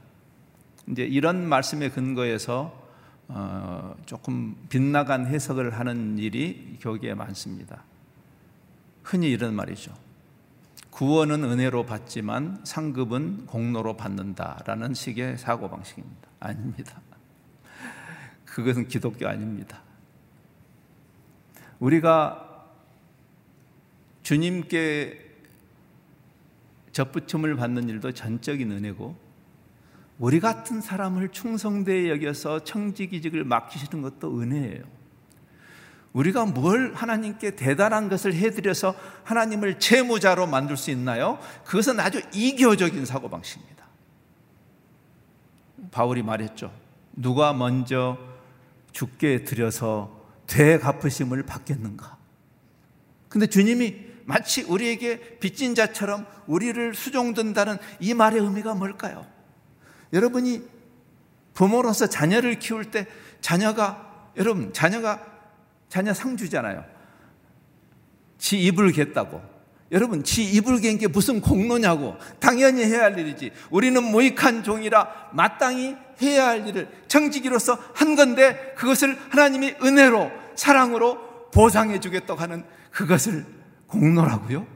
이제 0.89 1.03
이런 1.05 1.47
말씀에 1.47 1.91
근거해서 1.91 2.86
어, 3.29 3.97
조금 4.07 4.57
빗나간 4.69 5.27
해석을 5.27 5.79
하는 5.79 6.19
일이 6.19 6.79
교계에 6.81 7.15
많습니다. 7.15 7.83
흔히 9.03 9.31
이런 9.31 9.55
말이죠. 9.55 9.93
구원은 10.91 11.45
은혜로 11.45 11.85
받지만 11.87 12.61
상급은 12.65 13.47
공로로 13.47 13.97
받는다라는 13.97 14.95
식의 14.95 15.39
사고 15.39 15.69
방식입니다. 15.69 16.29
아닙니다. 16.41 17.01
그것은 18.45 18.89
기독교 18.89 19.29
아닙니다. 19.29 19.83
우리가 21.79 22.65
주님께 24.23 25.27
접붙임을 26.93 27.57
받는 27.57 27.91
일도 27.91 28.13
전적인 28.13 28.73
은혜고 28.73 29.26
우리 30.19 30.41
같은 30.41 30.81
사람을 30.81 31.29
충성되게 31.29 32.11
여겨서 32.11 32.65
청지기직을 32.65 33.45
맡기시는 33.45 34.03
것도 34.03 34.41
은혜예요. 34.41 34.83
우리가 36.15 36.47
뭘 36.47 36.95
하나님께 36.95 37.57
대단한 37.57 38.09
것을 38.09 38.33
해드려서 38.33 38.95
하나님을 39.25 39.79
채무자로 39.79 40.47
만들 40.47 40.79
수 40.79 40.91
있나요? 40.91 41.39
그것은 41.65 42.01
아주 42.01 42.23
이교적인 42.33 43.05
사고방식입니다. 43.05 43.85
바울이 45.91 46.23
말했죠. 46.23 46.73
누가 47.13 47.53
먼저 47.53 48.17
죽게 48.93 49.45
드려서 49.45 50.25
되갚으심을 50.47 51.43
받겠는가? 51.43 52.17
근데 53.29 53.47
주님이 53.47 54.07
마치 54.25 54.63
우리에게 54.63 55.39
빚진 55.39 55.75
자처럼 55.75 56.27
우리를 56.47 56.95
수종든다는 56.95 57.77
이 58.01 58.15
말의 58.15 58.41
의미가 58.41 58.75
뭘까요? 58.75 59.36
여러분이 60.13 60.63
부모로서 61.55 62.07
자녀를 62.07 62.59
키울 62.59 62.91
때 62.91 63.07
자녀가 63.41 64.31
여러분 64.37 64.73
자녀가 64.73 65.23
자녀 65.89 66.13
상 66.13 66.37
주잖아요. 66.37 66.85
지 68.39 68.61
입을 68.63 68.93
겠다고. 68.93 69.41
여러분 69.93 70.25
지 70.25 70.45
입을 70.45 70.81
갠 70.81 70.99
게 70.99 71.07
무슨 71.07 71.41
공로냐고. 71.41 72.17
당연히 72.41 72.85
해야 72.85 73.05
할 73.05 73.19
일이지. 73.19 73.53
우리는 73.71 74.03
모익한 74.03 74.63
종이라 74.65 75.31
마땅히 75.33 75.97
해야 76.21 76.49
할 76.49 76.67
일을 76.67 76.89
정직이로서 77.09 77.79
한 77.95 78.17
건데 78.17 78.75
그것을 78.77 79.17
하나님이 79.31 79.77
은혜로 79.83 80.31
사랑으로 80.57 81.51
보상해 81.53 82.01
주겠다고 82.01 82.41
하는 82.41 82.65
그것을 82.91 83.47
공로라고요? 83.87 84.67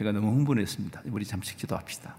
제가 0.00 0.12
너무 0.12 0.28
흥분했습니다. 0.28 1.02
우리 1.10 1.26
잠시 1.26 1.54
기도합시다. 1.54 2.16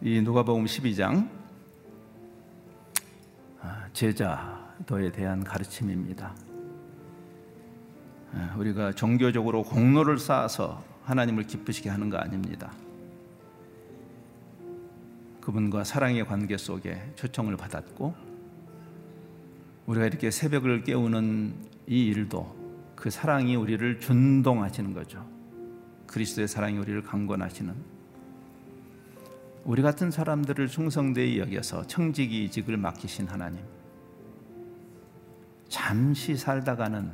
이 0.00 0.20
누가복음 0.20 0.66
12장 0.66 1.28
아, 3.60 3.88
제자도에 3.92 5.10
대한 5.10 5.42
가르침입니다. 5.42 6.36
아, 8.34 8.54
우리가 8.56 8.92
종교적으로 8.92 9.64
공로를 9.64 10.18
쌓아서 10.18 10.84
하나님을 11.02 11.42
기쁘시게 11.42 11.90
하는 11.90 12.08
거 12.08 12.18
아닙니다. 12.18 12.72
그분과 15.40 15.82
사랑의 15.82 16.24
관계 16.24 16.56
속에 16.56 17.14
초청을 17.16 17.56
받았고 17.56 18.33
우리가 19.86 20.06
이렇게 20.06 20.30
새벽을 20.30 20.82
깨우는 20.82 21.54
이 21.86 22.06
일도 22.06 22.54
그 22.96 23.10
사랑이 23.10 23.54
우리를 23.56 24.00
준동하시는 24.00 24.94
거죠. 24.94 25.26
그리스도의 26.06 26.48
사랑이 26.48 26.78
우리를 26.78 27.02
강권하시는 27.02 27.74
우리 29.64 29.82
같은 29.82 30.10
사람들을 30.10 30.68
충성되이 30.68 31.38
여겨서 31.38 31.86
청지기 31.86 32.50
직을 32.50 32.76
맡기신 32.76 33.26
하나님. 33.28 33.62
잠시 35.68 36.36
살다가는 36.36 37.10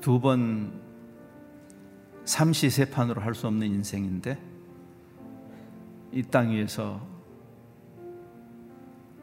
두 0.00 0.18
번 0.20 0.72
삼시세판으로 2.24 3.20
할 3.20 3.34
수 3.34 3.46
없는 3.46 3.66
인생인데 3.68 4.38
이 6.12 6.22
땅 6.22 6.50
위에서 6.50 7.06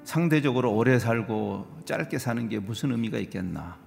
상대적으로 0.04 0.74
오래 0.74 1.00
살고 1.00 1.84
짧게 1.86 2.18
사는 2.18 2.50
게 2.50 2.60
무슨 2.60 2.92
의미가 2.92 3.18
있겠나? 3.20 3.78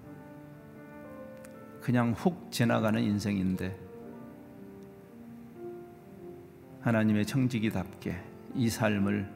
그냥 1.81 2.13
훅 2.13 2.51
지나가는 2.51 3.01
인생인데 3.01 3.79
하나님의 6.81 7.27
청지기답게 7.27 8.17
이 8.55 8.69
삶을 8.69 9.29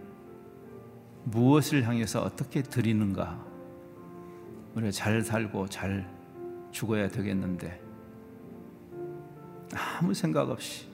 무엇을 1.24 1.86
향해서 1.86 2.22
어떻게 2.22 2.62
드리는가 2.62 3.44
우리가 4.74 4.90
잘 4.90 5.22
살고 5.22 5.68
잘 5.68 6.08
죽어야 6.70 7.08
되겠는데 7.08 7.80
아무 9.74 10.14
생각 10.14 10.48
없이 10.48 10.86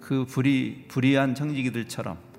그 0.00 0.24
불이 0.24 0.86
불의한 0.88 1.34
청지기들처럼 1.34 2.29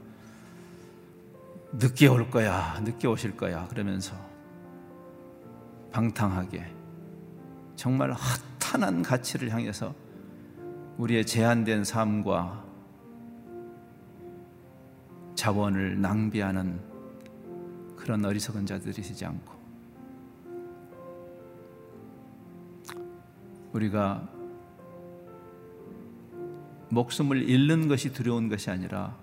늦게 1.73 2.07
올 2.07 2.29
거야, 2.29 2.79
늦게 2.83 3.07
오실 3.07 3.37
거야 3.37 3.67
그러면서 3.67 4.15
방탕하게 5.91 6.65
정말 7.75 8.13
허탄한 8.13 9.03
가치를 9.03 9.51
향해서 9.51 9.93
우리의 10.97 11.25
제한된 11.25 11.83
삶과 11.83 12.63
자원을 15.35 15.99
낭비하는 16.01 16.79
그런 17.95 18.23
어리석은 18.25 18.65
자들이시지 18.65 19.25
않고 19.25 19.53
우리가 23.73 24.27
목숨을 26.89 27.49
잃는 27.49 27.87
것이 27.87 28.11
두려운 28.11 28.49
것이 28.49 28.69
아니라 28.69 29.20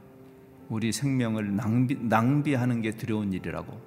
우리 0.68 0.92
생명을 0.92 1.56
낭비, 1.56 1.96
낭비하는 1.96 2.82
게 2.82 2.90
두려운 2.92 3.32
일이라고 3.32 3.80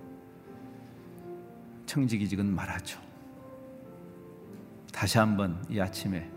청지기직은 1.85 2.45
말하죠. 2.53 2.99
다시 4.91 5.17
한번 5.17 5.63
이 5.69 5.79
아침에 5.79 6.29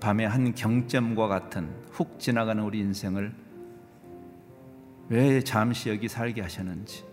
밤의 0.00 0.28
한 0.28 0.54
경점과 0.54 1.28
같은 1.28 1.68
훅 1.92 2.18
지나가는 2.18 2.62
우리 2.62 2.78
인생을 2.80 3.32
왜 5.08 5.42
잠시 5.42 5.88
여기 5.90 6.08
살게 6.08 6.40
하셨는지 6.42 7.04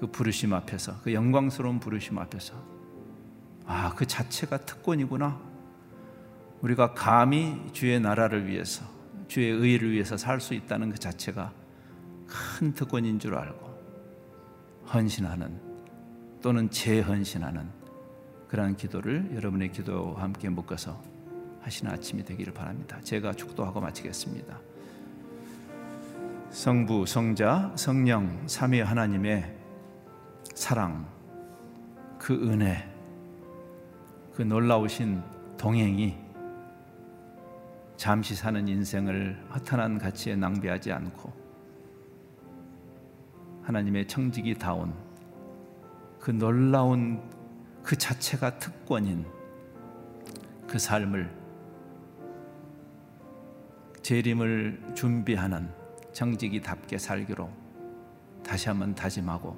그 0.00 0.06
부르심 0.08 0.52
앞에서 0.52 1.00
그 1.02 1.12
영광스러운 1.14 1.80
부르심 1.80 2.18
앞에서 2.18 2.54
아 3.66 3.94
그 3.96 4.06
자체가 4.06 4.58
특권이구나 4.58 5.40
우리가 6.60 6.94
감히 6.94 7.60
주의 7.72 7.98
나라를 8.00 8.46
위해서 8.46 8.84
주의 9.28 9.50
의를 9.50 9.92
위해서 9.92 10.16
살 10.16 10.40
수 10.40 10.54
있다는 10.54 10.90
그 10.90 10.98
자체가 10.98 11.52
큰 12.26 12.72
특권인 12.72 13.18
줄 13.18 13.34
알고 13.34 13.74
헌신하는 14.92 15.60
또는 16.42 16.70
재헌신하는 16.70 17.68
그러한 18.48 18.76
기도를 18.76 19.30
여러분의 19.34 19.72
기도와 19.72 20.22
함께 20.22 20.48
묶어서 20.48 21.00
하시는 21.62 21.90
아침이 21.90 22.22
되기를 22.24 22.52
바랍니다. 22.52 23.00
제가 23.02 23.32
축도하고 23.32 23.80
마치겠습니다. 23.80 24.60
성부, 26.50 27.06
성자, 27.06 27.72
성령, 27.74 28.46
삼위 28.46 28.80
하나님의 28.80 29.56
사랑, 30.54 31.08
그 32.18 32.34
은혜, 32.34 32.88
그 34.34 34.42
놀라우신 34.42 35.22
동행이 35.56 36.23
잠시 37.96 38.34
사는 38.34 38.66
인생을 38.66 39.46
허탄한 39.54 39.98
가치에 39.98 40.36
낭비하지 40.36 40.92
않고 40.92 41.32
하나님의 43.62 44.06
청직이 44.08 44.54
다운 44.54 44.92
그 46.18 46.30
놀라운 46.30 47.22
그 47.82 47.96
자체가 47.96 48.58
특권인 48.58 49.24
그 50.66 50.78
삶을 50.78 51.30
재림을 54.02 54.92
준비하는 54.94 55.70
정직이답게 56.12 56.98
살기로 56.98 57.50
다시 58.42 58.68
한번 58.68 58.94
다짐하고 58.94 59.56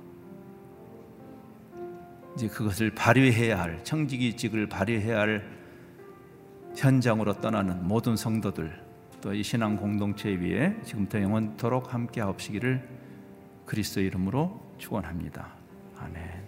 이제 2.36 2.48
그것을 2.48 2.94
발휘해야 2.94 3.58
할 3.58 3.82
청지기직을 3.82 4.68
발휘해야 4.68 5.20
할 5.20 5.55
현장으로 6.76 7.40
떠나는 7.40 7.86
모든 7.86 8.16
성도들 8.16 8.86
또 9.22 9.32
이 9.32 9.42
신앙 9.42 9.76
공동체 9.76 10.30
위에 10.30 10.76
지금부터 10.84 11.20
영원토록 11.20 11.92
함께 11.92 12.20
하옵시기를 12.20 12.88
그리스도 13.64 14.00
이름으로 14.00 14.60
축원합니다. 14.78 15.48
아멘. 15.98 16.46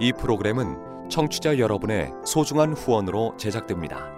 이 0.00 0.12
프로그램은 0.12 1.08
청취자 1.08 1.58
여러분의 1.58 2.12
소중한 2.24 2.72
후원으로 2.72 3.36
제작됩니다. 3.36 4.17